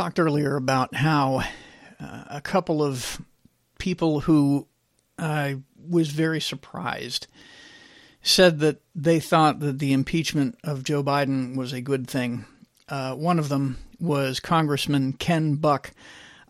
[0.00, 1.42] talked earlier about how
[2.00, 3.20] uh, a couple of
[3.78, 4.66] people who
[5.18, 7.26] I was very surprised
[8.22, 12.46] said that they thought that the impeachment of Joe Biden was a good thing.
[12.88, 15.90] Uh, one of them was Congressman Ken Buck.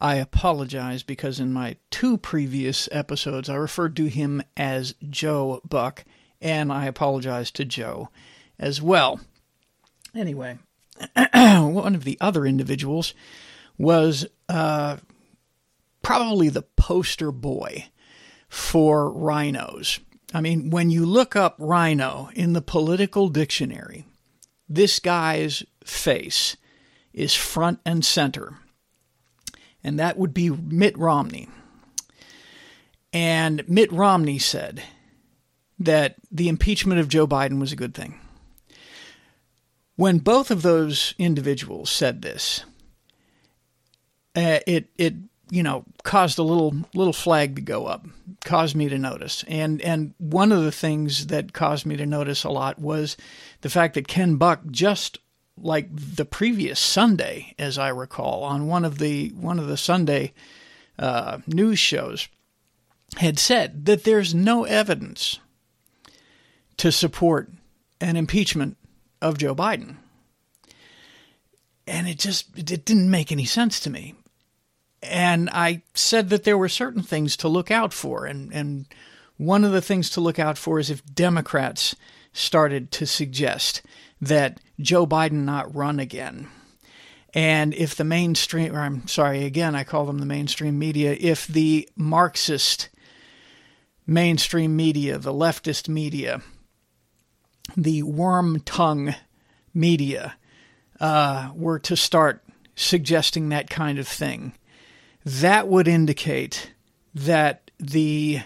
[0.00, 6.04] I apologize because in my two previous episodes I referred to him as Joe Buck,
[6.40, 8.10] and I apologize to Joe
[8.60, 9.18] as well.
[10.14, 10.58] Anyway,
[11.34, 13.14] one of the other individuals
[13.78, 14.98] was uh,
[16.02, 17.86] probably the poster boy
[18.48, 20.00] for rhinos.
[20.34, 24.04] I mean, when you look up rhino in the political dictionary,
[24.68, 26.56] this guy's face
[27.12, 28.58] is front and center.
[29.82, 31.48] And that would be Mitt Romney.
[33.12, 34.82] And Mitt Romney said
[35.78, 38.19] that the impeachment of Joe Biden was a good thing.
[40.00, 42.64] When both of those individuals said this,
[44.34, 45.12] uh, it it
[45.50, 48.06] you know caused a little little flag to go up,
[48.42, 49.44] caused me to notice.
[49.46, 53.18] And and one of the things that caused me to notice a lot was
[53.60, 55.18] the fact that Ken Buck just
[55.58, 60.32] like the previous Sunday, as I recall, on one of the one of the Sunday
[60.98, 62.26] uh, news shows,
[63.18, 65.40] had said that there's no evidence
[66.78, 67.50] to support
[68.00, 68.78] an impeachment
[69.20, 69.96] of Joe Biden,
[71.86, 74.14] and it just it didn't make any sense to me.
[75.02, 78.86] And I said that there were certain things to look out for, and and
[79.36, 81.96] one of the things to look out for is if Democrats
[82.32, 83.82] started to suggest
[84.20, 86.48] that Joe Biden not run again.
[87.32, 91.46] And if the mainstream, or I'm sorry, again, I call them the mainstream media, if
[91.46, 92.88] the Marxist
[94.06, 96.42] mainstream media, the leftist media,
[97.76, 99.14] the worm tongue
[99.74, 100.36] media
[100.98, 102.44] uh, were to start
[102.74, 104.52] suggesting that kind of thing,
[105.24, 106.72] that would indicate
[107.14, 108.40] that the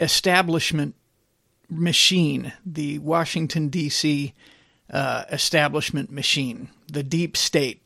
[0.00, 0.94] establishment
[1.68, 4.34] machine, the Washington, D.C.
[4.90, 7.82] Uh, establishment machine, the deep state,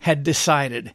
[0.00, 0.94] had decided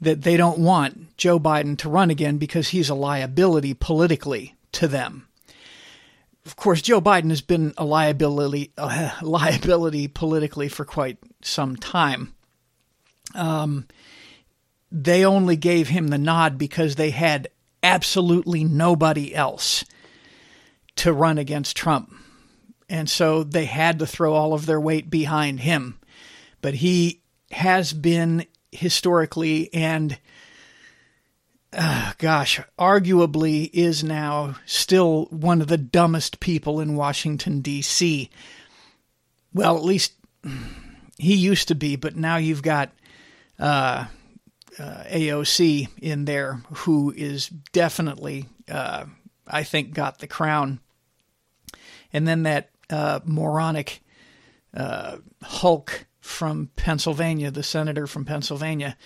[0.00, 4.86] that they don't want Joe Biden to run again because he's a liability politically to
[4.86, 5.27] them.
[6.48, 12.32] Of course, Joe Biden has been a liability, uh, liability politically for quite some time.
[13.34, 13.86] Um,
[14.90, 17.48] they only gave him the nod because they had
[17.82, 19.84] absolutely nobody else
[20.96, 22.14] to run against Trump.
[22.88, 26.00] And so they had to throw all of their weight behind him.
[26.62, 30.18] But he has been historically and,
[31.78, 38.28] uh, gosh, arguably is now still one of the dumbest people in Washington, D.C.
[39.54, 40.12] Well, at least
[41.18, 42.90] he used to be, but now you've got
[43.58, 44.06] uh,
[44.78, 49.04] uh, AOC in there who is definitely, uh,
[49.46, 50.80] I think, got the crown
[52.12, 54.00] and then that uh, moronic
[54.74, 58.96] uh, Hulk from Pennsylvania, the senator from Pennsylvania,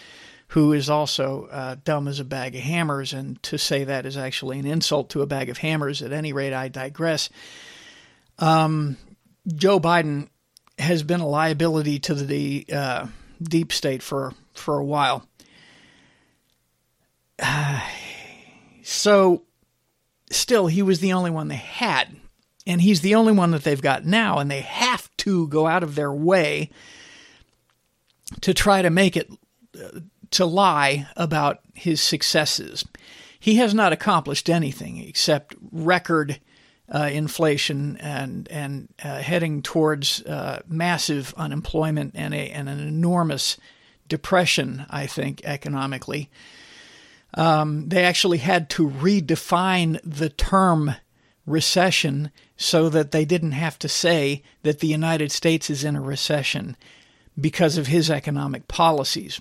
[0.52, 3.12] who is also uh, dumb as a bag of hammers.
[3.12, 6.02] And to say that is actually an insult to a bag of hammers.
[6.02, 7.30] At any rate, I digress.
[8.38, 8.96] Um,
[9.46, 10.28] Joe Biden
[10.78, 13.06] has been a liability to the uh,
[13.42, 15.26] deep state for for a while.
[18.82, 19.42] so,
[20.30, 22.16] still, he was the only one they had
[22.66, 25.82] and he's the only one that they've got now, and they have to go out
[25.82, 26.70] of their way
[28.40, 29.28] to try to make it
[29.76, 30.00] uh,
[30.32, 32.84] to lie about his successes.
[33.38, 36.40] He has not accomplished anything except record
[36.92, 43.56] uh, inflation and and uh, heading towards uh, massive unemployment and a and an enormous
[44.08, 44.84] depression.
[44.90, 46.30] I think economically,
[47.34, 50.94] um, they actually had to redefine the term
[51.46, 56.00] recession so that they didn't have to say that the United States is in a
[56.00, 56.76] recession
[57.40, 59.40] because of his economic policies.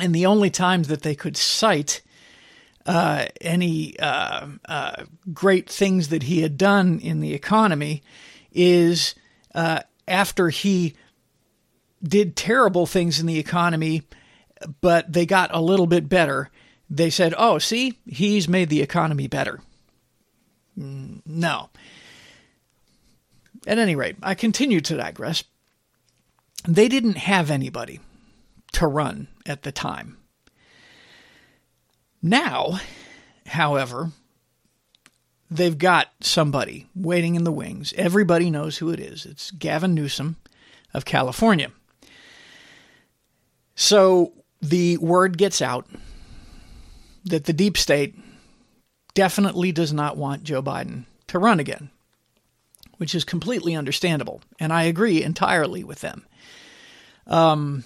[0.00, 2.02] And the only times that they could cite
[2.86, 8.02] uh, any uh, uh, great things that he had done in the economy
[8.52, 9.14] is
[9.54, 10.94] uh, after he
[12.02, 14.02] did terrible things in the economy,
[14.80, 16.50] but they got a little bit better.
[16.90, 19.60] They said, oh, see, he's made the economy better.
[20.78, 21.70] Mm, no.
[23.66, 25.44] At any rate, I continue to digress.
[26.66, 28.00] They didn't have anybody
[28.72, 30.16] to run at the time.
[32.22, 32.80] Now,
[33.46, 34.12] however,
[35.50, 37.92] they've got somebody waiting in the wings.
[37.96, 39.26] Everybody knows who it is.
[39.26, 40.36] It's Gavin Newsom
[40.94, 41.72] of California.
[43.74, 45.86] So the word gets out
[47.24, 48.14] that the deep state
[49.14, 51.90] definitely does not want Joe Biden to run again,
[52.98, 54.40] which is completely understandable.
[54.60, 56.24] And I agree entirely with them.
[57.26, 57.84] Um,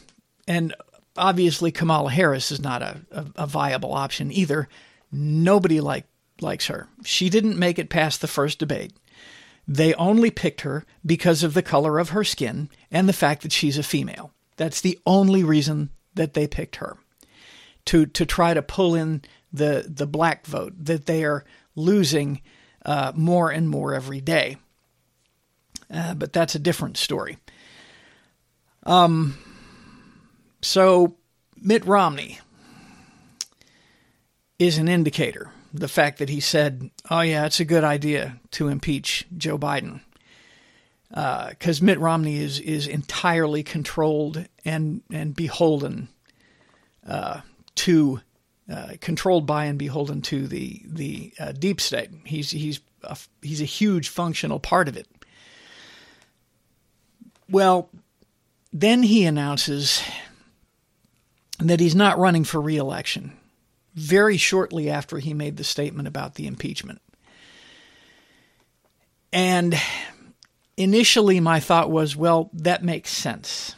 [0.48, 0.74] and
[1.16, 4.68] obviously, Kamala Harris is not a, a, a viable option either.
[5.10, 6.06] Nobody like,
[6.40, 6.88] likes her.
[7.04, 8.92] She didn't make it past the first debate.
[9.68, 13.52] They only picked her because of the color of her skin and the fact that
[13.52, 14.32] she's a female.
[14.56, 16.96] That's the only reason that they picked her
[17.86, 19.22] to to try to pull in
[19.52, 22.42] the the black vote that they are losing
[22.84, 24.56] uh, more and more every day.
[25.92, 27.38] Uh, but that's a different story.
[28.84, 29.36] Um,
[30.66, 31.16] so
[31.56, 32.40] Mitt Romney
[34.58, 35.52] is an indicator.
[35.72, 40.00] The fact that he said, "Oh yeah, it's a good idea to impeach Joe Biden,"
[41.08, 46.08] because uh, Mitt Romney is is entirely controlled and and beholden
[47.06, 47.42] uh,
[47.76, 48.20] to
[48.72, 52.10] uh, controlled by and beholden to the the uh, deep state.
[52.24, 55.06] He's he's a, he's a huge functional part of it.
[57.48, 57.90] Well,
[58.72, 60.02] then he announces
[61.58, 63.32] that he's not running for reelection.
[63.94, 67.00] Very shortly after he made the statement about the impeachment,
[69.32, 69.74] and
[70.76, 73.74] initially my thought was, well, that makes sense.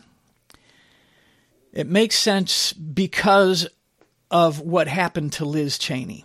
[1.73, 3.69] It makes sense because
[4.31, 6.25] of what happened to Liz Cheney.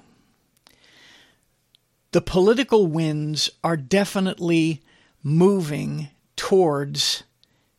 [2.11, 4.81] The political winds are definitely
[5.21, 7.23] moving towards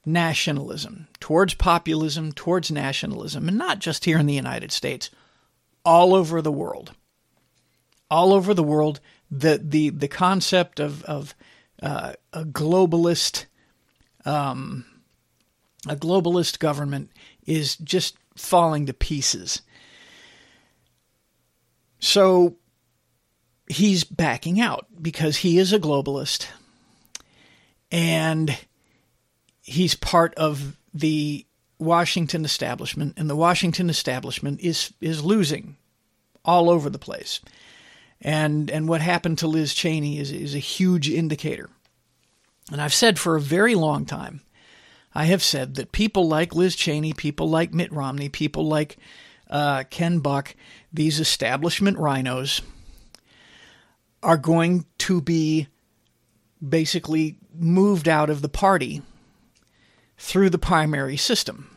[0.07, 5.11] nationalism, towards populism, towards nationalism, and not just here in the United States,
[5.85, 6.93] all over the world.
[8.11, 11.35] All over the world, the the the concept of of
[11.83, 13.47] uh, a globalist
[14.25, 14.85] um,
[15.89, 17.11] a globalist government
[17.47, 19.63] is just falling to pieces.
[21.99, 22.57] So
[23.69, 26.47] he's backing out because he is a globalist
[27.91, 28.59] and
[29.65, 31.45] he's part of the
[31.79, 35.77] Washington establishment and the Washington establishment is is losing
[36.45, 37.41] all over the place.
[38.21, 41.71] And and what happened to Liz Cheney is is a huge indicator.
[42.71, 44.43] And I've said for a very long time
[45.15, 48.99] I have said that people like Liz Cheney, people like Mitt Romney, people like
[49.49, 50.55] uh, Ken Buck,
[50.93, 52.61] these establishment rhinos,
[54.23, 55.69] are going to be
[56.67, 59.03] basically moved out of the party
[60.25, 61.71] through the primary system.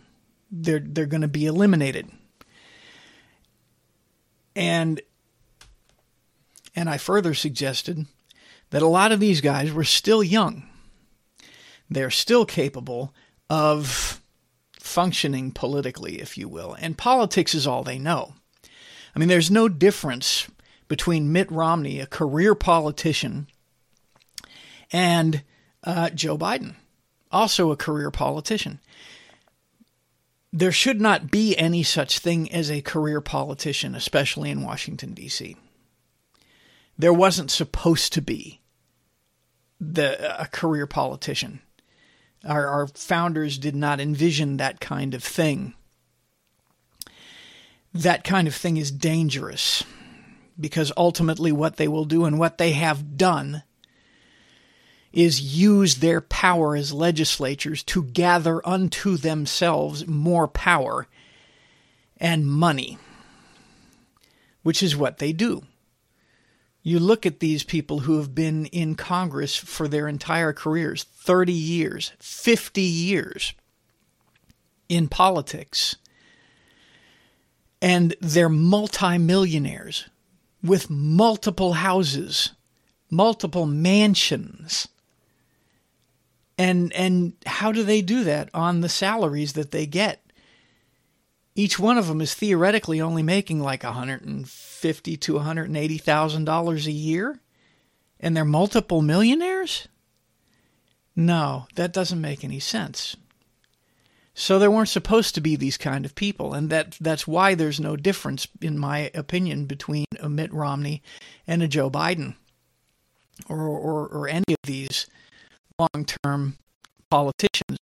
[0.49, 2.09] They're they're going to be eliminated.
[4.55, 5.01] And
[6.73, 8.05] and I further suggested
[8.69, 10.63] that a lot of these guys were still young.
[11.89, 13.13] They're still capable
[13.49, 14.21] of
[14.79, 16.73] functioning politically, if you will.
[16.79, 18.33] And politics is all they know.
[19.13, 20.47] I mean, there's no difference
[20.87, 23.47] between Mitt Romney, a career politician,
[24.91, 25.43] and
[25.83, 26.75] uh, Joe Biden,
[27.31, 28.79] also a career politician.
[30.53, 35.55] There should not be any such thing as a career politician, especially in Washington, D.C.
[36.97, 38.61] There wasn't supposed to be
[39.79, 41.61] the, a career politician.
[42.45, 45.73] Our, our founders did not envision that kind of thing.
[47.93, 49.83] That kind of thing is dangerous
[50.59, 53.63] because ultimately what they will do and what they have done
[55.17, 61.07] is use their power as legislatures to gather unto themselves more power
[62.17, 62.97] and money,
[64.63, 65.63] which is what they do
[66.87, 71.51] you look at these people who have been in Congress for their entire careers 30
[71.51, 73.53] years, 50 years
[74.87, 75.97] in politics,
[77.81, 80.07] and they're multimillionaires
[80.63, 82.53] with multiple houses,
[83.11, 84.87] multiple mansions.
[86.57, 90.27] And and how do they do that on the salaries that they get?
[91.57, 96.91] each one of them is theoretically only making like 150 to 180 thousand dollars a
[96.91, 97.41] year.
[98.19, 99.87] And they're multiple millionaires?
[101.15, 103.17] No that doesn't make any sense.
[104.35, 106.53] So there weren't supposed to be these kind of people.
[106.53, 111.01] And that that's why there's no difference in my opinion between a Mitt Romney
[111.47, 112.35] and a Joe Biden
[113.49, 115.07] or or, or any of these
[115.79, 116.57] long-term
[117.09, 117.77] politicians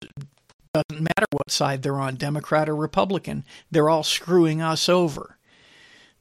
[0.74, 3.46] doesn't matter what side they're on, Democrat or Republican.
[3.72, 5.38] They're all screwing us over.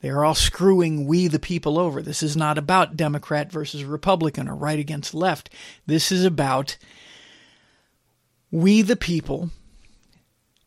[0.01, 2.03] They're all screwing we the people over.
[2.03, 5.51] This is not about Democrat versus Republican or right against left.
[5.87, 6.77] This is about
[8.51, 9.51] we the people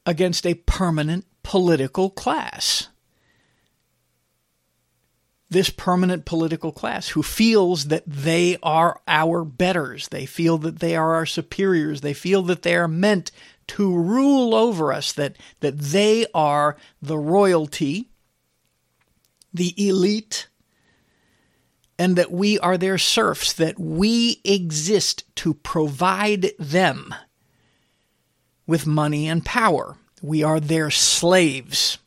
[0.05, 2.89] against a permanent political class.
[5.49, 10.09] This permanent political class who feels that they are our betters.
[10.09, 12.01] They feel that they are our superiors.
[12.01, 13.31] They feel that they are meant
[13.67, 18.09] to rule over us, that, that they are the royalty,
[19.53, 20.47] the elite,
[21.99, 27.13] and that we are their serfs, that we exist to provide them
[28.65, 29.97] with money and power.
[30.21, 31.97] We are their slaves.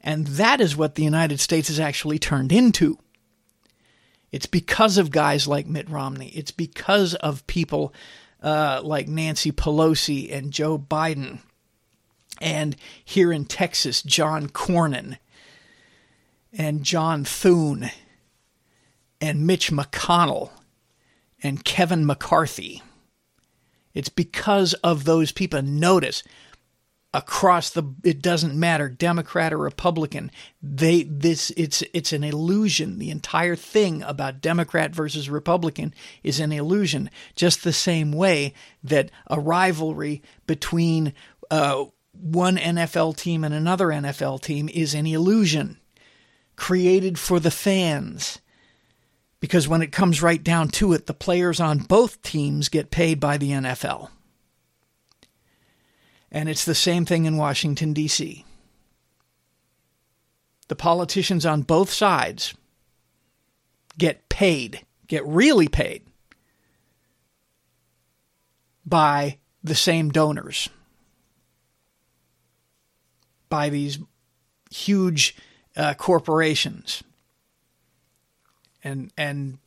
[0.00, 2.98] And that is what the United States has actually turned into.
[4.30, 6.28] It's because of guys like Mitt Romney.
[6.28, 7.92] It's because of people
[8.42, 11.40] uh, like Nancy Pelosi and Joe Biden.
[12.40, 15.18] And here in Texas, John Cornyn
[16.52, 17.90] and John Thune
[19.20, 20.50] and Mitch McConnell
[21.42, 22.82] and Kevin McCarthy.
[23.94, 25.62] It's because of those people.
[25.62, 26.22] Notice
[27.14, 30.30] across the it doesn't matter democrat or republican
[30.62, 32.98] they this it's it's an illusion.
[32.98, 37.10] The entire thing about democrat versus republican is an illusion.
[37.34, 41.14] Just the same way that a rivalry between
[41.50, 45.78] uh, one NFL team and another NFL team is an illusion
[46.56, 48.40] created for the fans.
[49.40, 53.20] Because when it comes right down to it, the players on both teams get paid
[53.20, 54.10] by the NFL.
[56.30, 58.44] And it's the same thing in Washington, D.C.
[60.68, 62.54] The politicians on both sides
[63.96, 66.02] get paid, get really paid
[68.84, 70.68] by the same donors,
[73.48, 73.98] by these
[74.70, 75.36] huge
[75.76, 77.02] uh, corporations
[78.82, 79.58] and and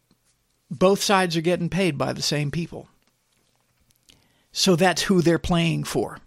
[0.69, 2.87] both sides are getting paid by the same people.
[4.51, 6.19] So that's who they're playing for.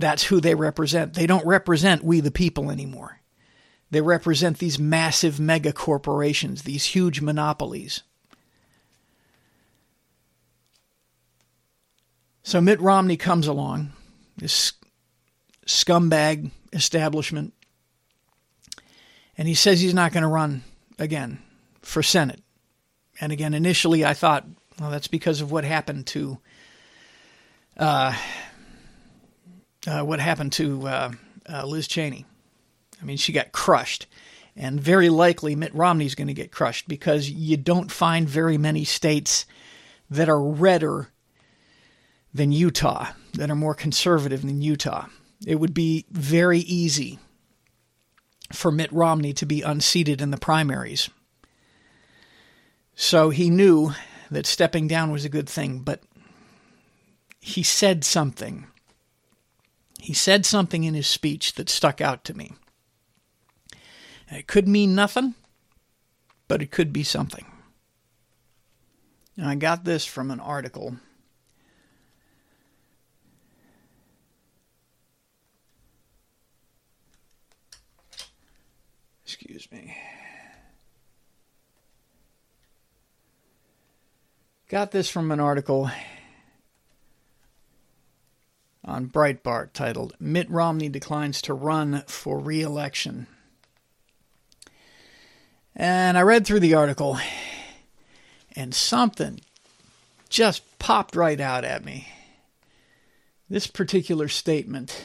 [0.00, 1.12] That's who they represent.
[1.12, 3.20] They don't represent we the people anymore.
[3.90, 8.02] They represent these massive mega corporations, these huge monopolies.
[12.42, 13.92] So Mitt Romney comes along,
[14.38, 14.72] this
[15.66, 17.52] scumbag establishment,
[19.36, 20.62] and he says he's not going to run
[20.98, 21.42] again
[21.82, 22.40] for Senate.
[23.20, 24.46] And again, initially I thought,
[24.80, 26.38] well, that's because of what happened to
[27.76, 28.16] uh,
[29.86, 31.12] uh, what happened to uh,
[31.48, 32.26] uh Liz Cheney.
[33.00, 34.06] I mean, she got crushed.
[34.56, 38.84] And very likely Mitt Romney's going to get crushed because you don't find very many
[38.84, 39.46] states
[40.10, 41.08] that are redder
[42.34, 45.06] than Utah, that are more conservative than Utah.
[45.46, 47.20] It would be very easy
[48.52, 51.08] for Mitt Romney to be unseated in the primaries
[53.02, 53.92] so he knew
[54.30, 56.02] that stepping down was a good thing, but
[57.40, 58.66] he said something.
[60.00, 62.52] He said something in his speech that stuck out to me.
[64.30, 65.34] It could mean nothing,
[66.48, 67.44] but it could be something.
[69.36, 70.96] And I got this from an article.
[79.24, 79.96] Excuse me.
[84.68, 85.90] Got this from an article
[88.84, 93.26] on Breitbart titled Mitt Romney Declines to Run for Re Election.
[95.76, 97.18] And I read through the article,
[98.56, 99.40] and something
[100.28, 102.08] just popped right out at me.
[103.48, 105.04] This particular statement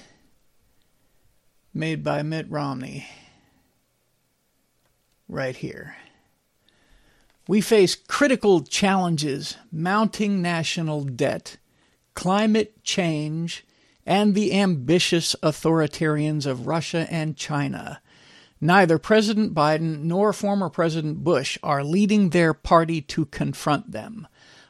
[1.73, 3.07] made by Mitt Romney
[5.27, 5.95] right here.
[7.47, 11.57] We face critical challenges mounting national debt,
[12.15, 13.65] climate change,
[14.05, 18.01] and the ambitious authoritarians of Russia and China.
[18.61, 24.27] Neither President Biden nor former President Bush are leading their party to confront them.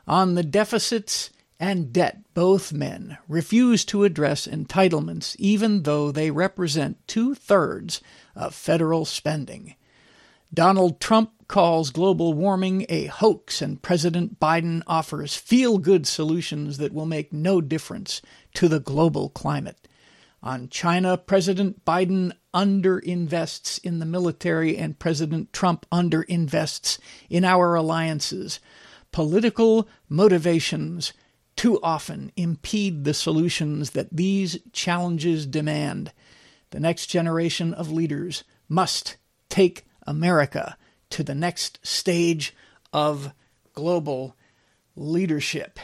[0.08, 7.08] On the deficits and debt, both men refuse to address entitlements, even though they represent
[7.08, 8.02] two thirds
[8.36, 9.76] of federal spending.
[10.56, 16.94] Donald Trump calls global warming a hoax, and President Biden offers feel good solutions that
[16.94, 18.22] will make no difference
[18.54, 19.86] to the global climate.
[20.42, 28.62] On China, President Biden underinvests in the military, and President Trump underinvests in our alliances.
[29.12, 31.12] Political motivations
[31.58, 36.14] too often impede the solutions that these challenges demand.
[36.70, 39.18] The next generation of leaders must
[39.50, 40.78] take America
[41.12, 42.56] to the next stage
[42.94, 43.34] of
[43.74, 44.36] global
[44.96, 45.80] leadership.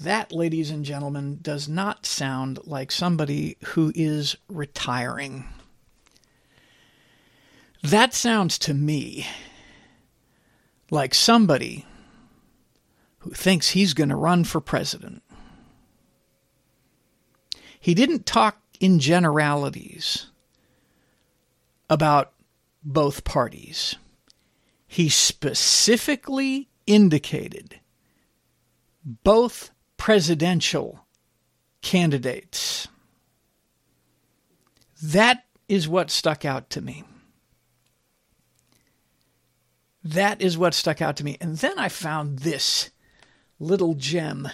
[0.00, 5.48] That, ladies and gentlemen, does not sound like somebody who is retiring.
[7.82, 9.26] That sounds to me
[10.90, 11.86] like somebody
[13.18, 15.22] who thinks he's going to run for president.
[17.80, 20.26] He didn't talk in generalities
[21.88, 22.32] about
[22.82, 23.96] both parties.
[24.86, 27.80] He specifically indicated
[29.04, 31.06] both presidential
[31.82, 32.88] candidates.
[35.02, 37.04] That is what stuck out to me.
[40.02, 41.36] That is what stuck out to me.
[41.40, 42.90] And then I found this
[43.58, 44.48] little gem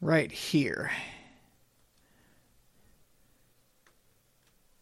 [0.00, 0.92] right here.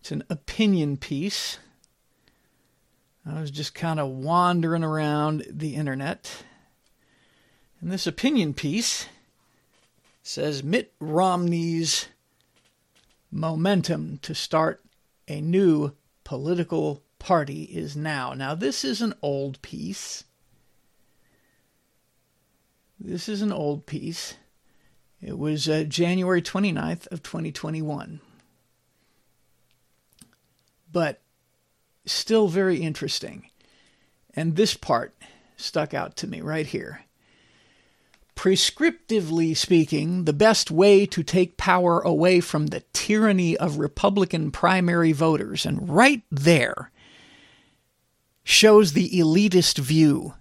[0.00, 1.58] It's an opinion piece.
[3.26, 6.44] I was just kind of wandering around the internet.
[7.80, 9.06] And this opinion piece
[10.22, 12.08] says Mitt Romney's
[13.30, 14.82] momentum to start
[15.28, 15.92] a new
[16.24, 18.32] political party is now.
[18.32, 20.24] Now, this is an old piece.
[22.98, 24.34] This is an old piece.
[25.22, 28.20] It was uh, January 29th of 2021.
[30.92, 31.20] But
[32.06, 33.50] still very interesting.
[34.34, 35.14] And this part
[35.56, 37.04] stuck out to me right here.
[38.36, 45.12] Prescriptively speaking, the best way to take power away from the tyranny of Republican primary
[45.12, 46.90] voters, and right there
[48.42, 50.34] shows the elitist view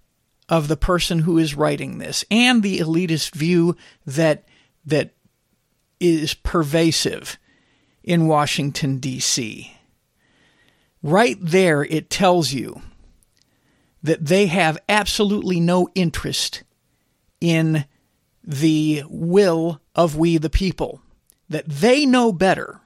[0.48, 4.46] of the person who is writing this and the elitist view that
[4.86, 5.14] that
[6.00, 7.38] is pervasive
[8.04, 9.76] in Washington D.C.
[11.02, 12.82] Right there it tells you
[14.04, 16.64] that they have absolutely no interest
[17.42, 17.86] in
[18.44, 21.02] the will of we the people,
[21.50, 22.82] that they know better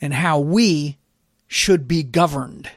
[0.00, 0.98] and how we
[1.46, 2.70] should be governed.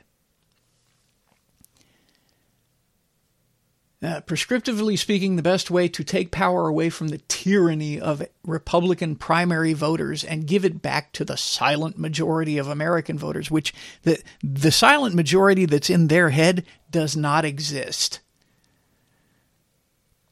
[4.04, 9.16] Uh, prescriptively speaking, the best way to take power away from the tyranny of Republican
[9.16, 14.22] primary voters and give it back to the silent majority of American voters, which the,
[14.44, 18.20] the silent majority that's in their head does not exist,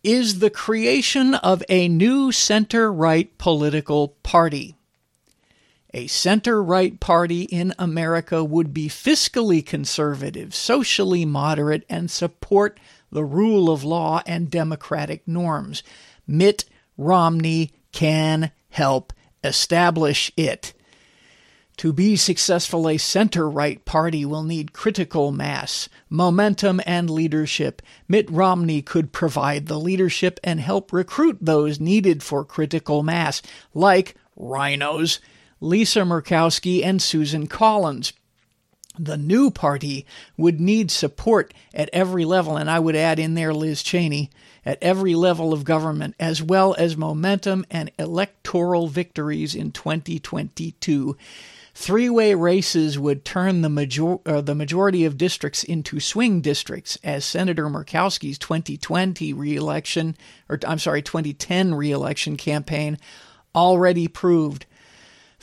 [0.04, 4.76] is the creation of a new center right political party.
[5.94, 12.78] A center right party in America would be fiscally conservative, socially moderate, and support
[13.12, 15.84] the rule of law and democratic norms.
[16.26, 16.65] Mitt
[16.97, 20.74] Romney can help establish it.
[21.78, 27.82] To be successful, a center right party will need critical mass, momentum, and leadership.
[28.08, 33.41] Mitt Romney could provide the leadership and help recruit those needed for critical mass,
[33.74, 35.19] like rhinos,
[35.60, 38.13] Lisa Murkowski, and Susan Collins.
[39.04, 40.06] The new party
[40.38, 44.30] would need support at every level, and I would add in there Liz Cheney,
[44.64, 51.18] at every level of government, as well as momentum and electoral victories in 2022.
[51.74, 57.00] Three way races would turn the, major- uh, the majority of districts into swing districts,
[57.04, 60.16] as Senator Murkowski's 2020 reelection,
[60.48, 63.00] or I'm sorry, 2010 reelection campaign
[63.56, 64.68] already proved.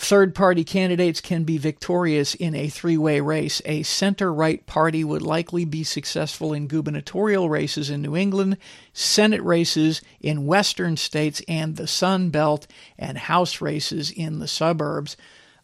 [0.00, 3.60] Third party candidates can be victorious in a three way race.
[3.64, 8.58] A center right party would likely be successful in gubernatorial races in New England,
[8.92, 15.16] Senate races in western states and the Sun Belt, and House races in the suburbs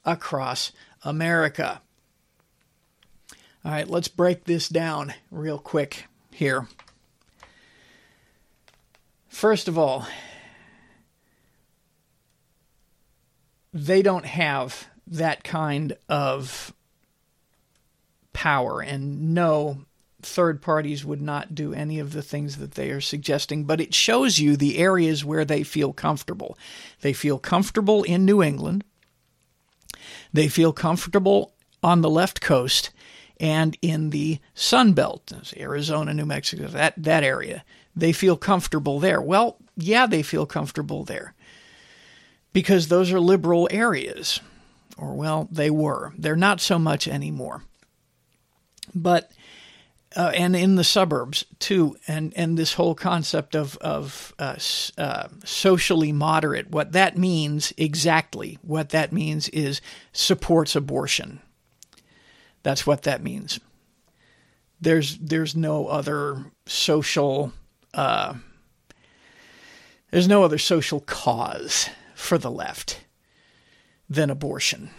[0.04, 0.72] across
[1.04, 1.80] America.
[3.64, 6.66] All right, let's break this down real quick here.
[9.28, 10.08] First of all,
[13.74, 16.72] they don't have that kind of
[18.32, 18.80] power.
[18.80, 19.84] And no,
[20.22, 23.92] third parties would not do any of the things that they are suggesting, but it
[23.92, 26.56] shows you the areas where they feel comfortable.
[27.00, 28.84] They feel comfortable in New England,
[30.32, 32.90] they feel comfortable on the left coast
[33.40, 37.64] and in the Sun Belt, Arizona, New Mexico, that, that area.
[37.94, 39.20] They feel comfortable there.
[39.20, 41.33] Well, yeah, they feel comfortable there
[42.54, 44.40] because those are liberal areas.
[44.96, 46.14] Or, well, they were.
[46.16, 47.64] They're not so much anymore.
[48.94, 49.32] But,
[50.16, 54.56] uh, and in the suburbs too, and, and this whole concept of, of uh,
[54.96, 59.80] uh, socially moderate, what that means exactly, what that means is
[60.12, 61.40] supports abortion.
[62.62, 63.60] That's what that means.
[64.80, 67.52] There's, there's no other social
[67.94, 68.34] uh,
[70.10, 71.90] There's no other social cause
[72.24, 73.04] for the left
[74.08, 74.90] than abortion.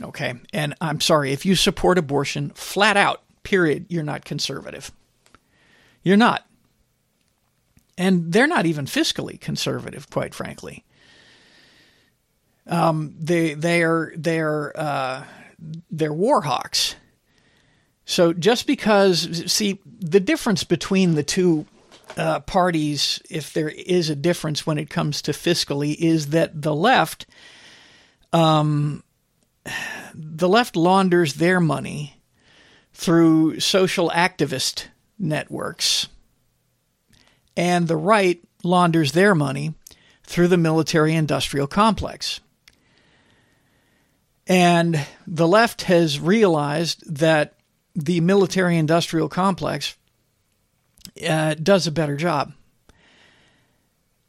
[0.00, 0.34] Okay.
[0.52, 4.90] And I'm sorry, if you support abortion flat out, period, you're not conservative.
[6.02, 6.46] You're not.
[7.98, 10.84] And they're not even fiscally conservative, quite frankly.
[12.66, 15.24] Um, they they are they're uh,
[15.90, 16.94] they're war hawks.
[18.04, 21.66] So just because see the difference between the two
[22.16, 26.74] uh, parties, if there is a difference when it comes to fiscally, is that the
[26.74, 27.26] left,
[28.32, 29.02] um,
[30.14, 32.20] the left launders their money
[32.92, 34.86] through social activist
[35.18, 36.08] networks,
[37.56, 39.74] and the right launders their money
[40.24, 42.40] through the military industrial complex.
[44.46, 47.54] And the left has realized that
[47.94, 49.96] the military industrial complex
[51.26, 52.52] uh, does a better job.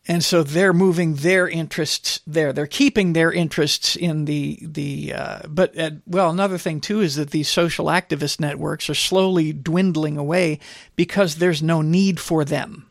[0.06, 2.52] And so they're moving their interests there.
[2.52, 5.14] They're keeping their interests in the the.
[5.14, 9.54] Uh, but uh, well, another thing too is that these social activist networks are slowly
[9.54, 10.60] dwindling away
[10.98, 12.88] because there's no need for them.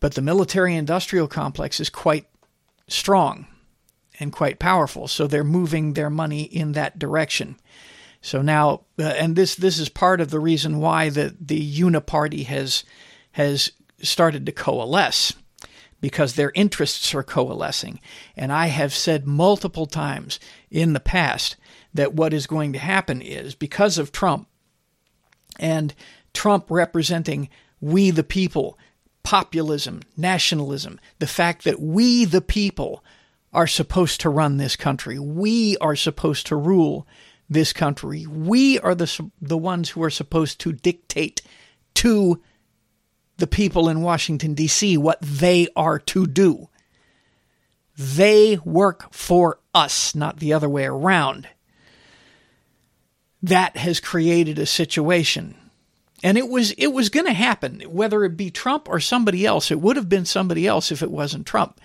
[0.00, 2.26] But the military-industrial complex is quite
[2.88, 3.46] strong
[4.20, 7.56] and quite powerful, so they're moving their money in that direction.
[8.20, 12.46] So now, uh, and this this is part of the reason why the the Uniparty
[12.46, 12.84] has
[13.32, 15.34] has started to coalesce
[16.00, 18.00] because their interests are coalescing.
[18.36, 20.38] And I have said multiple times
[20.70, 21.56] in the past
[21.94, 24.48] that what is going to happen is because of Trump
[25.58, 25.94] and
[26.32, 27.48] Trump representing
[27.80, 28.78] we the people,
[29.22, 33.04] populism, nationalism, the fact that we the people
[33.52, 37.06] are supposed to run this country, we are supposed to rule
[37.48, 38.26] this country.
[38.26, 41.42] We are the, the ones who are supposed to dictate
[41.94, 42.42] to
[43.38, 46.68] the people in Washington, D.C., what they are to do.
[47.96, 51.48] They work for us, not the other way around.
[53.42, 55.56] That has created a situation.
[56.22, 59.70] And it was it was going to happen whether it be Trump or somebody else.
[59.70, 61.80] It would have been somebody else if it wasn't Trump.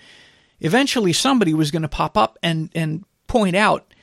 [0.60, 3.93] Eventually somebody was going to pop up and and point out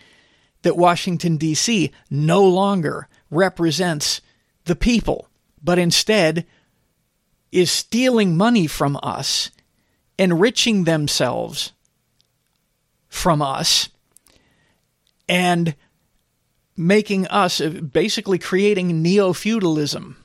[0.64, 1.92] that Washington, D.C.
[2.10, 4.22] no longer represents
[4.66, 5.28] the people,
[5.64, 6.46] but instead
[7.52, 9.52] is stealing money from us,
[10.18, 11.74] enriching themselves
[13.10, 13.90] from us,
[15.28, 15.76] and
[16.78, 20.18] making us uh, basically creating neo feudalism.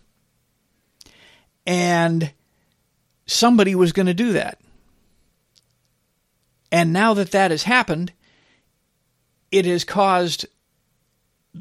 [1.66, 2.32] And
[3.26, 4.60] somebody was going to do that.
[6.70, 8.12] And now that that has happened,
[9.50, 10.46] it has caused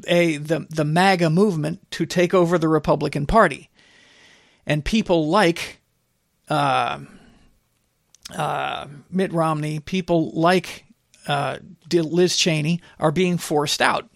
[0.06, 3.70] a the the MAGA movement to take over the Republican Party,
[4.66, 5.80] and people like
[6.48, 7.00] uh,
[8.34, 10.84] uh, Mitt Romney, people like
[11.26, 11.58] uh,
[11.92, 14.08] Liz Cheney are being forced out.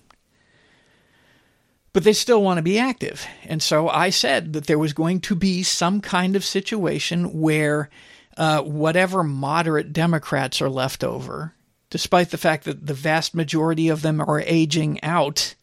[1.92, 3.26] But they still want to be active.
[3.44, 7.90] And so I said that there was going to be some kind of situation where
[8.36, 11.52] uh, whatever moderate Democrats are left over
[11.90, 15.54] despite the fact that the vast majority of them are aging out,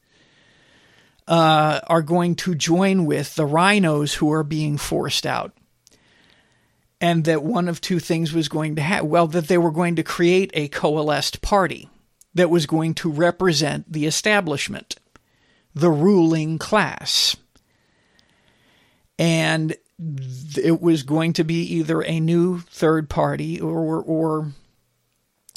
[1.27, 5.53] uh, are going to join with the rhinos who are being forced out.
[6.99, 9.09] And that one of two things was going to happen.
[9.09, 11.89] Well, that they were going to create a coalesced party
[12.33, 14.95] that was going to represent the establishment,
[15.75, 17.35] the ruling class.
[19.19, 19.75] And
[20.57, 24.53] it was going to be either a new third party or, or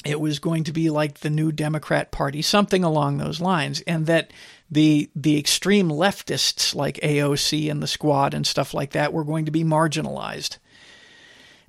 [0.03, 4.05] it was going to be like the new Democrat Party, something along those lines, and
[4.07, 4.31] that
[4.69, 9.45] the the extreme leftists like AOC and the Squad and stuff like that were going
[9.45, 10.57] to be marginalized,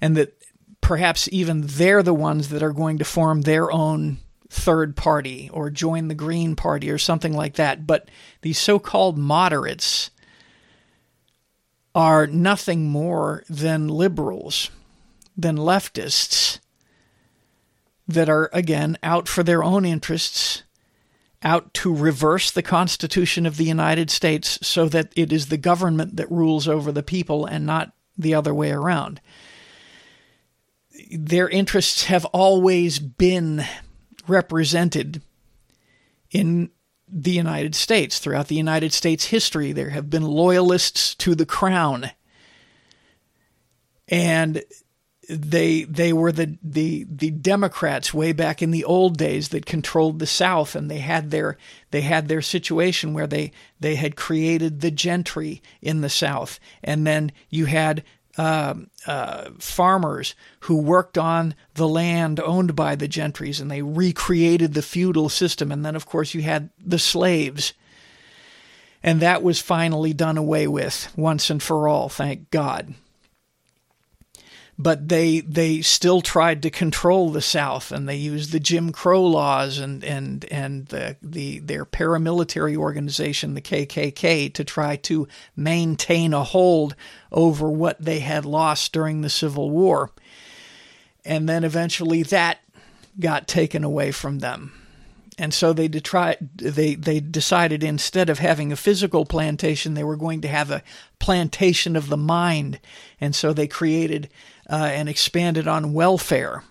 [0.00, 0.34] and that
[0.80, 4.18] perhaps even they're the ones that are going to form their own
[4.48, 7.86] third party or join the Green Party or something like that.
[7.86, 8.10] But
[8.42, 10.10] these so-called moderates
[11.94, 14.70] are nothing more than liberals,
[15.36, 16.58] than leftists
[18.08, 20.62] that are, again, out for their own interests,
[21.42, 26.16] out to reverse the Constitution of the United States so that it is the government
[26.16, 29.20] that rules over the people and not the other way around.
[31.10, 33.64] Their interests have always been
[34.28, 35.22] represented
[36.30, 36.70] in
[37.08, 38.18] the United States.
[38.18, 42.10] Throughout the United States history, there have been loyalists to the crown.
[44.08, 44.62] And
[45.28, 50.18] they they were the, the the Democrats way back in the old days that controlled
[50.18, 51.56] the South, and they had their
[51.90, 57.06] they had their situation where they they had created the gentry in the South, and
[57.06, 58.02] then you had
[58.37, 58.74] uh,
[59.06, 64.80] uh, farmers who worked on the land owned by the gentries and they recreated the
[64.80, 65.70] feudal system.
[65.70, 67.74] And then, of course, you had the slaves.
[69.02, 72.94] And that was finally done away with once and for all, thank God
[74.78, 79.24] but they they still tried to control the South, and they used the Jim Crow
[79.24, 86.32] laws and and and the, the their paramilitary organization, the KKK, to try to maintain
[86.32, 86.94] a hold
[87.30, 90.11] over what they had lost during the Civil War,
[91.24, 92.58] and then eventually that
[93.20, 94.81] got taken away from them.
[95.42, 100.14] And so they, detri- they, they decided instead of having a physical plantation, they were
[100.14, 100.85] going to have a
[101.18, 102.78] plantation of the mind.
[103.20, 104.28] And so they created
[104.70, 106.62] uh, and expanded on welfare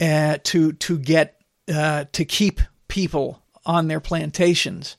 [0.00, 4.96] uh, to to get uh, to keep people on their plantations,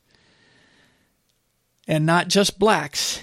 [1.88, 3.20] and not just blacks,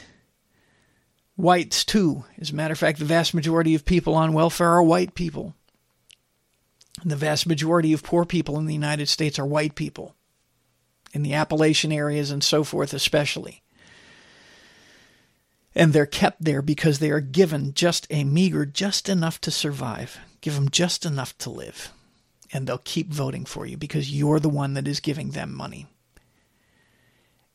[1.37, 2.25] whites too.
[2.41, 5.55] As a matter of fact, the vast majority of people on welfare are white people.
[7.03, 10.15] The vast majority of poor people in the United States are white people,
[11.13, 13.63] in the Appalachian areas and so forth, especially
[15.75, 20.19] and they're kept there because they are given just a meager, just enough to survive.
[20.41, 21.93] Give them just enough to live.
[22.53, 25.87] And they'll keep voting for you because you're the one that is giving them money.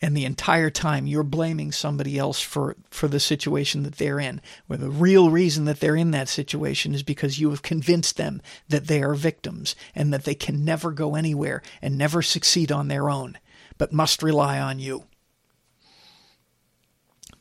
[0.02, 4.42] And the entire time you're blaming somebody else for, for the situation that they're in,
[4.68, 8.42] where the real reason that they're in that situation is because you have convinced them
[8.70, 12.88] that they are victims and that they can never go anywhere and never succeed on
[12.88, 13.38] their own,
[13.78, 15.04] but must rely on you.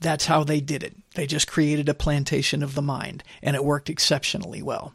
[0.00, 0.96] That's how they did it.
[1.14, 4.94] They just created a plantation of the mind, and it worked exceptionally well.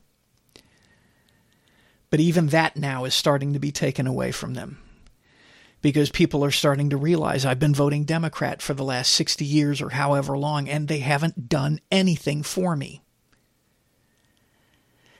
[2.10, 4.83] But even that now is starting to be taken away from them
[5.84, 9.82] because people are starting to realize I've been voting Democrat for the last 60 years
[9.82, 13.02] or however long, and they haven't done anything for me.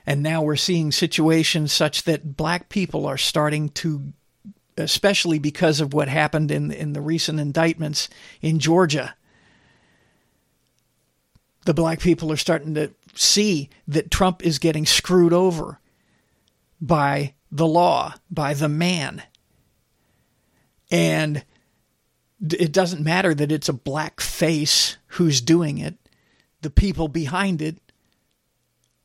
[0.06, 4.14] And now we're seeing situations such that black people are starting to,
[4.78, 8.08] especially because of what happened in, in the recent indictments
[8.42, 9.16] in Georgia,
[11.66, 15.82] the black people are starting to see that Trump is getting screwed over
[16.80, 19.24] by the law, by the man.
[20.94, 21.44] And
[22.40, 25.96] it doesn't matter that it's a black face who's doing it.
[26.62, 27.80] The people behind it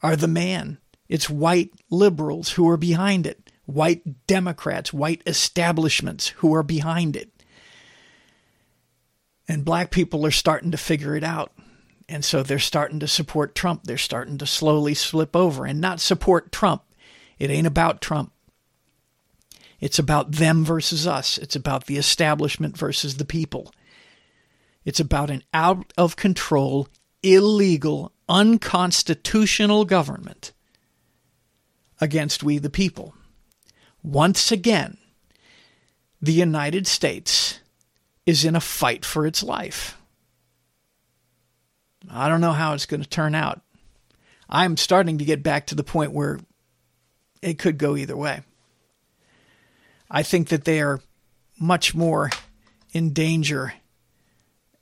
[0.02, 0.76] are the man.
[1.08, 7.30] It's white liberals who are behind it, white Democrats, white establishments who are behind it.
[9.48, 11.52] And black people are starting to figure it out.
[12.06, 13.84] And so they're starting to support Trump.
[13.84, 16.82] They're starting to slowly slip over and not support Trump.
[17.38, 18.32] It ain't about Trump.
[19.80, 21.38] It's about them versus us.
[21.38, 23.72] It's about the establishment versus the people.
[24.84, 26.88] It's about an out of control,
[27.22, 30.52] illegal, unconstitutional government
[32.00, 33.14] against we the people.
[34.02, 34.96] Once again,
[36.20, 37.60] the United States
[38.26, 39.96] is in a fight for its life.
[42.10, 43.60] I don't know how it's going to turn out.
[44.48, 46.40] I'm starting to get back to the point where
[47.42, 48.42] it could go either way.
[50.10, 51.00] I think that they are
[51.58, 52.30] much more
[52.92, 53.74] in danger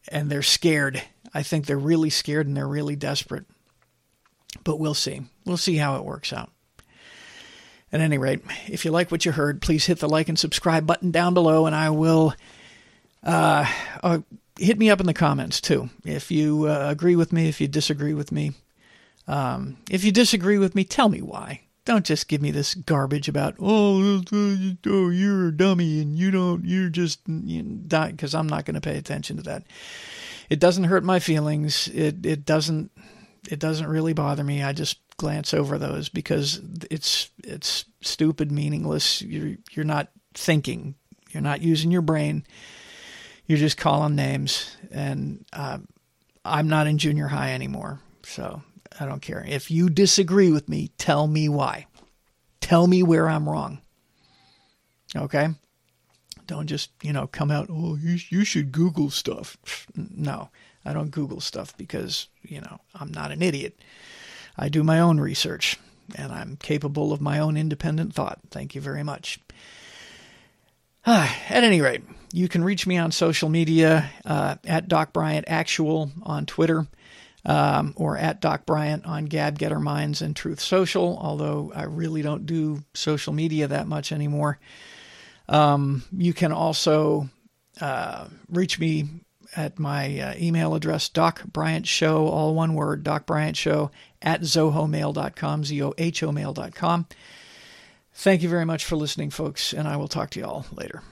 [0.08, 1.02] and they're scared.
[1.34, 3.44] I think they're really scared and they're really desperate.
[4.64, 5.22] But we'll see.
[5.44, 6.50] We'll see how it works out.
[7.92, 10.86] At any rate, if you like what you heard, please hit the like and subscribe
[10.86, 12.34] button down below, and I will
[13.22, 13.64] uh,
[14.02, 14.18] uh,
[14.58, 15.88] hit me up in the comments too.
[16.04, 18.52] If you uh, agree with me, if you disagree with me.
[19.28, 21.62] Um, if you disagree with me, tell me why.
[21.86, 26.64] Don't just give me this garbage about oh, oh you're a dummy and you don't
[26.64, 29.62] you're just because I'm not going to pay attention to that.
[30.50, 31.88] It doesn't hurt my feelings.
[31.88, 32.90] It it doesn't
[33.48, 34.62] it doesn't really bother me.
[34.62, 39.22] I just glance over those because it's it's stupid, meaningless.
[39.22, 40.96] You're you're not thinking.
[41.30, 42.44] You're not using your brain
[43.46, 44.76] you're just calling names.
[44.90, 45.78] And uh,
[46.44, 48.00] I'm not in junior high anymore.
[48.24, 48.62] So
[48.98, 49.44] I don't care.
[49.46, 51.86] If you disagree with me, tell me why.
[52.60, 53.80] Tell me where I'm wrong.
[55.14, 55.48] Okay?
[56.46, 59.56] Don't just, you know, come out, oh, you, you should Google stuff.
[59.94, 60.50] No,
[60.84, 63.80] I don't Google stuff because, you know, I'm not an idiot.
[64.56, 65.76] I do my own research
[66.14, 68.38] and I'm capable of my own independent thought.
[68.50, 69.40] Thank you very much.
[71.06, 76.10] At any rate, you can reach me on social media uh, at Doc Bryant Actual
[76.22, 76.86] on Twitter.
[77.48, 82.20] Um, or at Doc Bryant on Gab Gettr Minds and Truth Social, although I really
[82.20, 84.58] don't do social media that much anymore.
[85.48, 87.28] Um, you can also
[87.80, 89.04] uh, reach me
[89.54, 94.40] at my uh, email address, Doc Bryant Show, all one word, Doc Bryant Show at
[94.42, 97.06] zohomail.com, Z-O-H-O mail.com.
[98.12, 101.02] Thank you very much for listening, folks, and I will talk to you all later.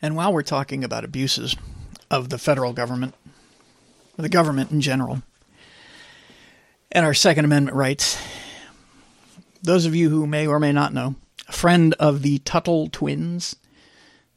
[0.00, 1.56] And while we're talking about abuses
[2.10, 3.14] of the federal government,
[4.16, 5.22] the government in general,
[6.92, 8.20] and our Second Amendment rights,
[9.62, 11.16] those of you who may or may not know,
[11.48, 13.56] a friend of the Tuttle twins,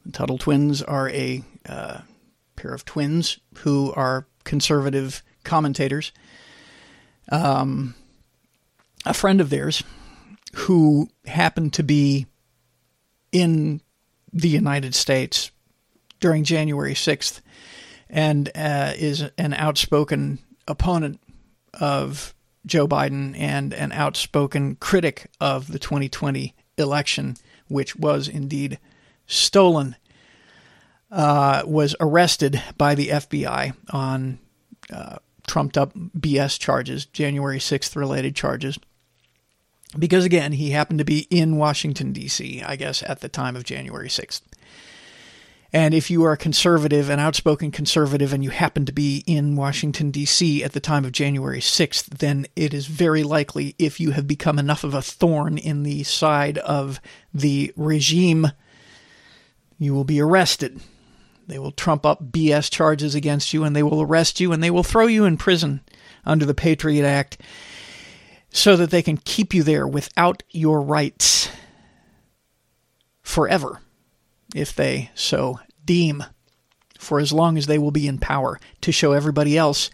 [0.05, 2.01] the Tuttle twins are a uh,
[2.55, 6.11] pair of twins who are conservative commentators.
[7.31, 7.95] Um,
[9.05, 9.83] a friend of theirs
[10.53, 12.25] who happened to be
[13.31, 13.81] in
[14.33, 15.51] the United States
[16.19, 17.41] during January 6th
[18.09, 21.19] and uh, is an outspoken opponent
[21.73, 22.33] of
[22.65, 27.35] Joe Biden and an outspoken critic of the 2020 election,
[27.67, 28.79] which was indeed
[29.25, 29.95] stolen,
[31.09, 34.39] uh, was arrested by the FBI on
[34.93, 35.17] uh,
[35.47, 38.77] trumped up BS charges, January 6th related charges.
[39.97, 43.65] Because again, he happened to be in Washington, D.C., I guess, at the time of
[43.65, 44.41] January 6th.
[45.73, 49.55] And if you are a conservative, an outspoken conservative, and you happen to be in
[49.55, 50.63] Washington, D.C.
[50.63, 54.59] at the time of January 6th, then it is very likely, if you have become
[54.59, 56.99] enough of a thorn in the side of
[57.33, 58.51] the regime,
[59.77, 60.81] you will be arrested.
[61.47, 64.71] They will trump up BS charges against you, and they will arrest you, and they
[64.71, 65.81] will throw you in prison
[66.25, 67.37] under the Patriot Act
[68.51, 71.49] so that they can keep you there without your rights
[73.21, 73.81] forever
[74.53, 76.23] if they so deem,
[76.99, 79.89] for as long as they will be in power, to show everybody else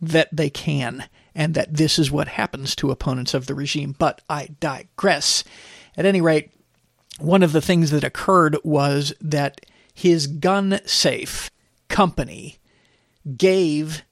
[0.00, 3.94] that they can and that this is what happens to opponents of the regime.
[3.98, 5.44] But I digress.
[5.96, 6.50] At any rate,
[7.18, 9.60] one of the things that occurred was that
[9.92, 11.50] his gun safe
[11.88, 12.58] company
[13.36, 14.02] gave,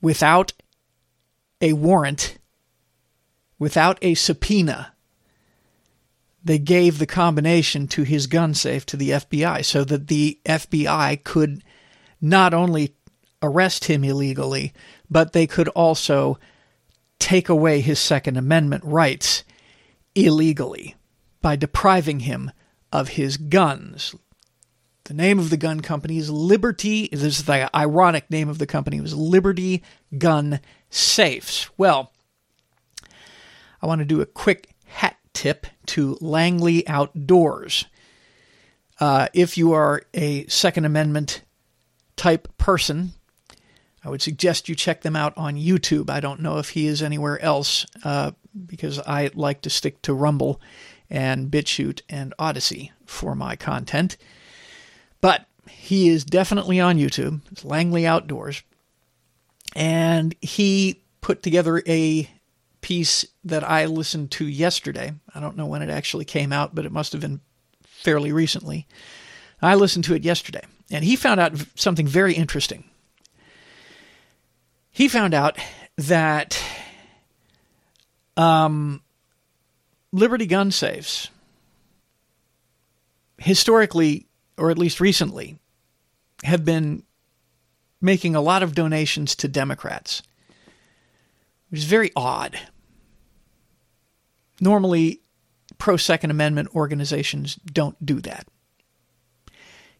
[0.00, 0.52] without
[1.60, 2.38] a warrant,
[3.62, 4.92] without a subpoena,
[6.42, 11.22] they gave the combination to his gun safe to the FBI so that the FBI
[11.22, 11.62] could
[12.20, 12.96] not only
[13.40, 14.72] arrest him illegally,
[15.08, 16.40] but they could also
[17.20, 19.44] take away his Second Amendment rights
[20.16, 20.96] illegally
[21.40, 22.50] by depriving him
[22.90, 24.12] of his guns.
[25.04, 27.08] The name of the gun company is Liberty.
[27.12, 29.00] This is the ironic name of the company.
[29.00, 29.84] Was Liberty
[30.18, 30.58] Gun
[30.90, 31.70] Safes.
[31.78, 32.11] Well,
[33.82, 37.86] I want to do a quick hat tip to Langley Outdoors.
[39.00, 41.42] Uh, if you are a Second Amendment
[42.16, 43.12] type person,
[44.04, 46.10] I would suggest you check them out on YouTube.
[46.10, 48.32] I don't know if he is anywhere else uh,
[48.66, 50.60] because I like to stick to Rumble
[51.10, 54.16] and BitChute and Odysee for my content.
[55.20, 57.40] But he is definitely on YouTube.
[57.50, 58.62] It's Langley Outdoors.
[59.74, 62.28] And he put together a
[62.82, 65.14] piece that I listened to yesterday.
[65.34, 67.40] I don't know when it actually came out, but it must have been
[67.82, 68.86] fairly recently.
[69.62, 72.84] I listened to it yesterday, and he found out something very interesting.
[74.90, 75.56] He found out
[75.96, 76.62] that
[78.36, 79.00] um,
[80.12, 81.28] Liberty gun safes,
[83.38, 84.26] historically,
[84.58, 85.58] or at least recently,
[86.42, 87.04] have been
[88.00, 90.22] making a lot of donations to Democrats,
[91.70, 92.58] which is very odd.
[94.62, 95.22] Normally,
[95.78, 98.46] pro Second Amendment organizations don't do that.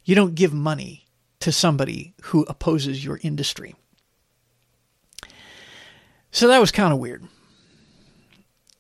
[0.04, 1.04] You don't give money
[1.40, 3.74] to somebody who opposes your industry.
[6.30, 7.26] So that was kind of weird.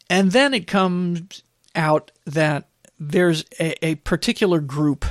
[0.08, 1.42] And then it comes
[1.74, 2.68] out that
[3.00, 5.04] there's a, a particular group,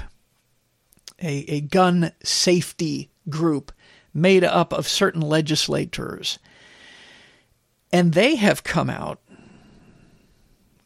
[1.22, 3.74] a, a gun safety group
[4.13, 6.39] made up of certain legislators.
[7.91, 9.19] And they have come out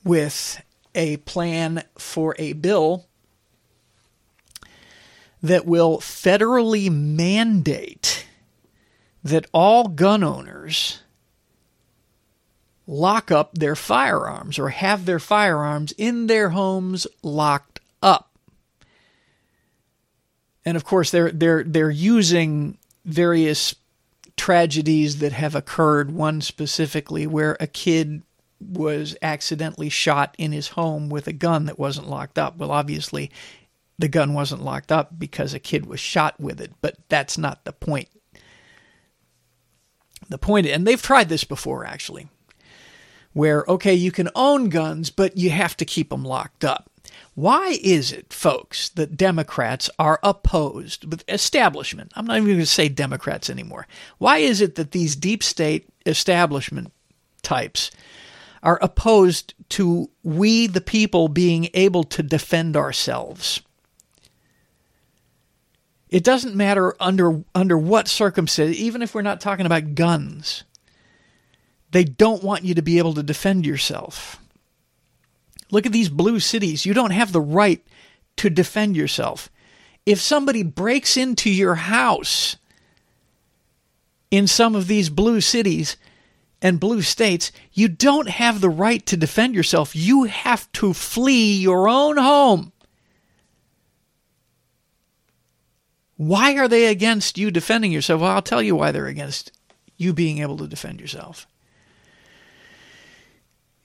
[0.06, 0.62] with
[0.94, 3.08] a plan for a bill
[5.44, 8.26] that will federally mandate
[9.24, 11.02] that all gun owners
[12.88, 18.32] lock up their firearms or have their firearms in their homes locked up.
[20.64, 23.76] And of course they're they're they're using various
[24.38, 28.24] tragedies that have occurred one specifically where a kid
[28.70, 32.58] was accidentally shot in his home with a gun that wasn't locked up.
[32.58, 33.32] Well, obviously,
[33.98, 37.64] the gun wasn't locked up because a kid was shot with it, but that's not
[37.66, 38.10] the point.
[40.30, 42.28] The point, and they've tried this before actually,
[43.34, 46.90] where, okay, you can own guns, but you have to keep them locked up.
[47.36, 52.12] Why is it, folks, that Democrats are opposed with establishment?
[52.16, 53.88] I'm not even going to say Democrats anymore.
[54.18, 56.92] Why is it that these deep state establishment
[57.42, 57.92] types
[58.66, 63.62] are opposed to we, the people, being able to defend ourselves?
[66.10, 70.64] It doesn't matter under under what circumstance, even if we're not talking about guns.
[71.92, 74.40] They don't want you to be able to defend yourself.
[75.72, 76.86] Look at these blue cities.
[76.86, 77.86] You don't have the right
[78.38, 79.50] to defend yourself.
[80.06, 82.58] If somebody breaks into your house
[84.30, 85.98] in some of these blue cities
[86.62, 89.96] and blue states, you don't have the right to defend yourself.
[89.96, 92.72] You have to flee your own home.
[96.18, 98.22] Why are they against you defending yourself?
[98.22, 99.52] Well, I'll tell you why they're against
[99.98, 101.48] you being able to defend yourself.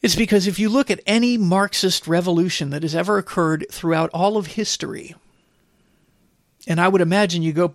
[0.03, 4.37] It's because if you look at any Marxist revolution that has ever occurred throughout all
[4.37, 5.15] of history,
[6.67, 7.75] and I would imagine you go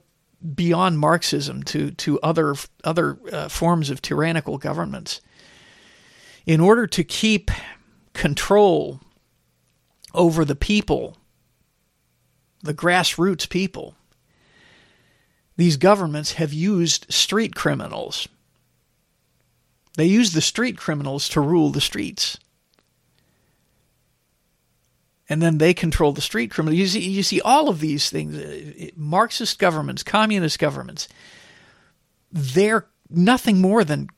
[0.53, 5.21] beyond Marxism to, to other, other uh, forms of tyrannical governments,
[6.45, 7.51] in order to keep
[8.13, 9.01] control
[10.13, 11.17] over the people,
[12.63, 13.95] the grassroots people,
[15.57, 18.27] these governments have used street criminals.
[19.95, 22.37] They use the street criminals to rule the streets.
[25.27, 26.79] And then they control the street criminals.
[26.79, 31.07] You see, you see all of these things uh, Marxist governments, communist governments,
[32.31, 34.09] they're nothing more than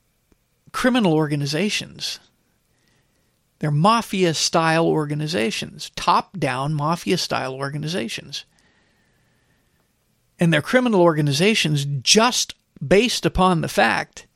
[0.72, 2.20] criminal organizations.
[3.58, 8.44] They're mafia style organizations, top down mafia style organizations
[10.38, 12.54] and they're criminal organizations just
[12.86, 14.26] based upon the fact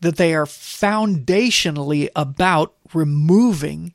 [0.00, 3.94] that they are foundationally about removing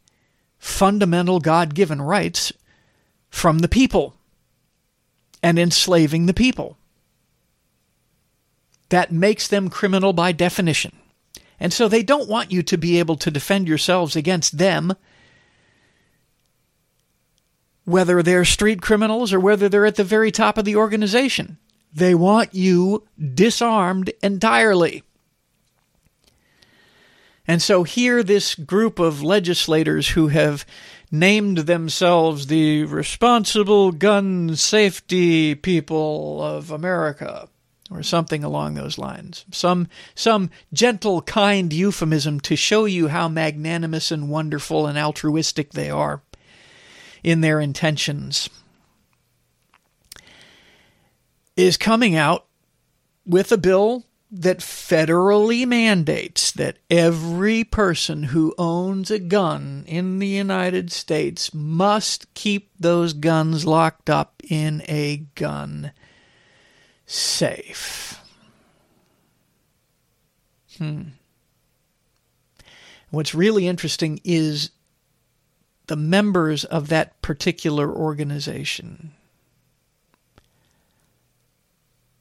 [0.60, 2.52] fundamental God given rights
[3.30, 4.16] from the people
[5.44, 6.78] and enslaving the people.
[8.90, 10.96] That makes them criminal by definition.
[11.60, 14.94] And so they don't want you to be able to defend yourselves against them
[17.88, 21.58] whether they're street criminals or whether they're at the very top of the organization.
[21.94, 25.04] They want you disarmed entirely.
[27.48, 30.66] And so here, this group of legislators who have
[31.10, 37.48] named themselves the responsible gun safety people of America,
[37.90, 39.46] or something along those lines.
[39.50, 45.90] Some, some gentle, kind euphemism to show you how magnanimous and wonderful and altruistic they
[45.90, 46.22] are
[47.24, 48.50] in their intentions,
[51.56, 52.46] is coming out
[53.26, 60.28] with a bill that federally mandates that every person who owns a gun in the
[60.28, 65.92] United States must keep those guns locked up in a gun
[67.06, 68.20] safe.
[70.78, 71.04] Hmm.
[73.10, 74.72] What's really interesting is
[75.88, 79.14] the members of that particular organization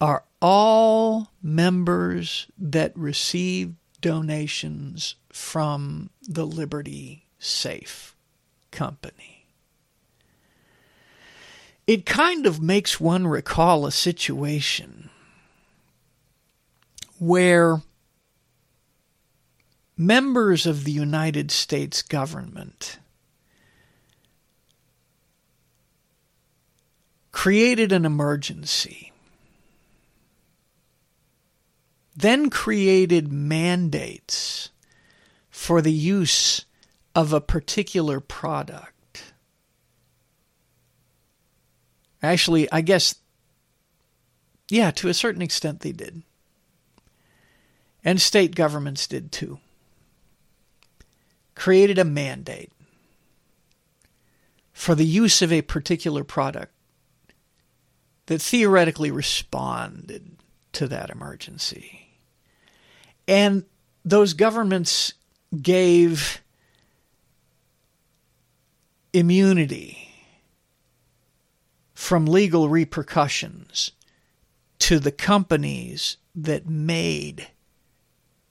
[0.00, 8.14] are all members that receive donations from the Liberty Safe
[8.70, 9.46] Company.
[11.86, 15.08] It kind of makes one recall a situation
[17.18, 17.80] where
[19.96, 22.98] members of the United States government
[27.32, 29.12] created an emergency,
[32.16, 34.70] then created mandates
[35.50, 36.64] for the use
[37.14, 39.34] of a particular product.
[42.22, 43.16] Actually, I guess,
[44.70, 46.22] yeah, to a certain extent they did.
[48.02, 49.58] And state governments did too.
[51.54, 52.72] Created a mandate
[54.72, 56.72] for the use of a particular product
[58.26, 60.36] that theoretically responded
[60.72, 62.05] to that emergency.
[63.28, 63.64] And
[64.04, 65.14] those governments
[65.60, 66.42] gave
[69.12, 70.06] immunity
[71.94, 73.92] from legal repercussions
[74.78, 77.48] to the companies that made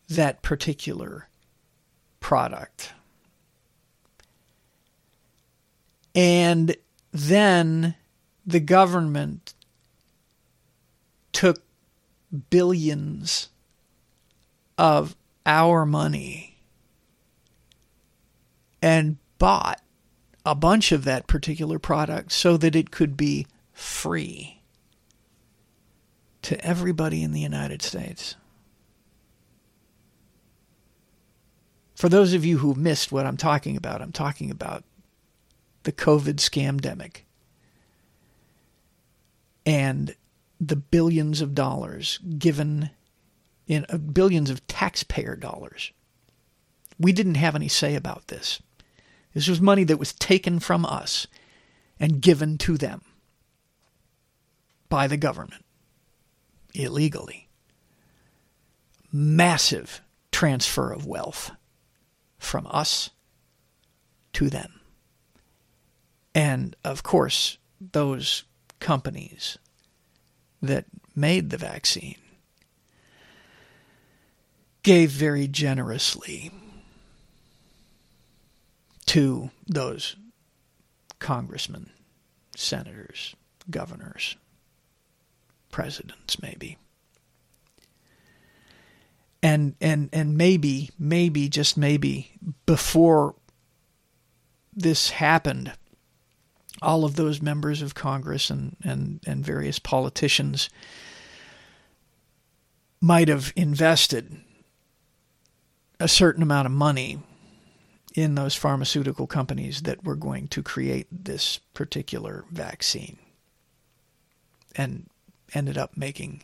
[0.09, 1.29] that particular
[2.19, 2.91] product.
[6.13, 6.75] And
[7.11, 7.95] then
[8.45, 9.53] the government
[11.31, 11.61] took
[12.49, 13.49] billions
[14.77, 15.15] of
[15.45, 16.57] our money
[18.81, 19.81] and bought
[20.45, 24.61] a bunch of that particular product so that it could be free
[26.43, 28.35] to everybody in the United States.
[31.95, 34.83] For those of you who missed what I'm talking about, I'm talking about
[35.83, 37.21] the COVID scamdemic
[39.65, 40.15] and
[40.59, 42.91] the billions of dollars given
[43.67, 45.91] in uh, billions of taxpayer dollars.
[46.99, 48.61] We didn't have any say about this.
[49.33, 51.27] This was money that was taken from us
[51.99, 53.01] and given to them
[54.89, 55.65] by the government
[56.73, 57.49] illegally.
[59.11, 60.01] Massive
[60.31, 61.51] transfer of wealth
[62.37, 63.09] from us
[64.33, 64.79] to them.
[66.33, 68.43] And of course, those
[68.79, 69.57] companies
[70.61, 70.85] that
[71.15, 72.17] made the vaccine
[74.85, 76.51] gave very generously
[79.07, 80.15] to those
[81.17, 81.89] congressmen,
[82.55, 83.35] senators,
[83.67, 84.35] governors,
[85.71, 86.77] presidents, maybe.
[89.41, 92.31] And and and maybe, maybe, just maybe,
[92.67, 93.33] before
[94.71, 95.73] this happened,
[96.83, 100.69] all of those members of Congress and, and, and various politicians
[103.01, 104.41] might have invested
[105.99, 107.19] a certain amount of money
[108.13, 113.17] in those pharmaceutical companies that were going to create this particular vaccine
[114.75, 115.09] and
[115.53, 116.43] ended up making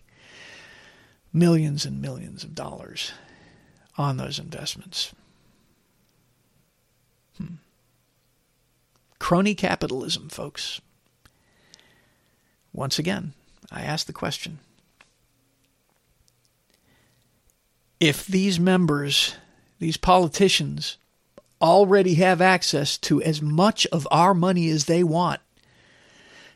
[1.33, 3.11] millions and millions of dollars
[3.97, 5.13] on those investments.
[7.37, 7.55] Hmm.
[9.19, 10.81] Crony capitalism, folks.
[12.73, 13.33] Once again,
[13.71, 14.59] I ask the question
[17.99, 19.35] if these members,
[19.81, 20.97] these politicians,
[21.59, 25.41] already have access to as much of our money as they want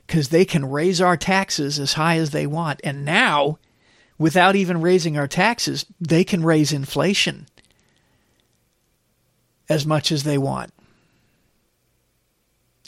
[0.05, 2.79] because they can raise our taxes as high as they want.
[2.83, 3.57] And now,
[4.19, 7.47] without even raising our taxes, they can raise inflation
[9.67, 10.71] as much as they want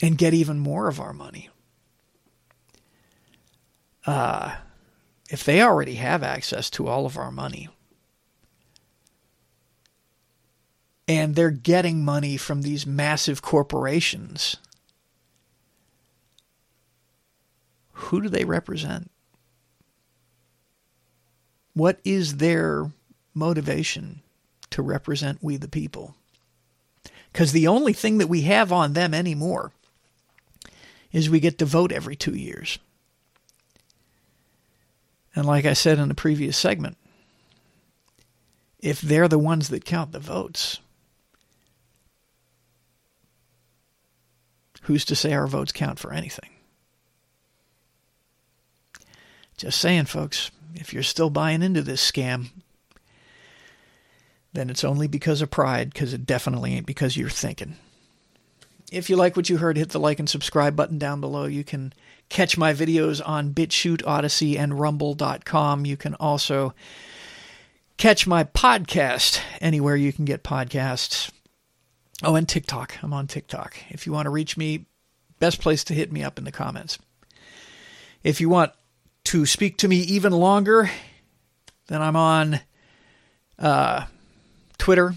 [0.03, 1.49] and get even more of our money.
[4.05, 4.55] Uh,
[5.31, 7.69] if they already have access to all of our money,
[11.07, 14.57] and they're getting money from these massive corporations.
[17.93, 19.09] Who do they represent?
[21.73, 22.91] What is their
[23.33, 24.21] motivation
[24.71, 26.15] to represent we the people?
[27.31, 29.71] Because the only thing that we have on them anymore
[31.11, 32.79] is we get to vote every two years.
[35.35, 36.97] And like I said in the previous segment,
[38.79, 40.79] if they're the ones that count the votes,
[44.87, 46.49] who's to say our votes count for anything?
[49.57, 52.47] Just saying, folks, if you're still buying into this scam,
[54.53, 57.75] then it's only because of pride, because it definitely ain't because you're thinking.
[58.91, 61.45] If you like what you heard, hit the like and subscribe button down below.
[61.45, 61.91] You can
[62.29, 65.85] catch my videos on BitChute, Odysee, and Rumble.com.
[65.85, 66.73] You can also
[67.97, 71.29] catch my podcast anywhere you can get podcasts.
[72.23, 72.97] Oh, and TikTok.
[73.03, 73.77] I'm on TikTok.
[73.89, 74.85] If you want to reach me,
[75.39, 76.97] best place to hit me up in the comments.
[78.23, 78.71] If you want
[79.25, 80.89] to speak to me even longer,
[81.87, 82.59] then I'm on
[83.59, 84.05] uh,
[84.79, 85.13] Twitter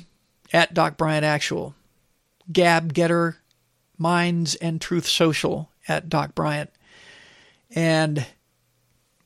[0.52, 1.74] at Doc Bryant Actual,
[2.52, 3.36] Gab, Gettr,
[3.96, 6.70] Minds, and Truth Social at Doc Bryant.
[7.74, 8.26] And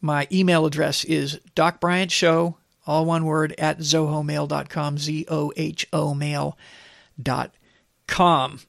[0.01, 2.57] my email address is Doc Bryant Show,
[2.87, 6.55] all one word, at zohomail.com, Z O H O mail.com
[8.07, 8.61] com.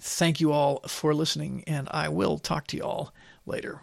[0.00, 3.12] Thank you all for listening, and I will talk to you all
[3.44, 3.80] later.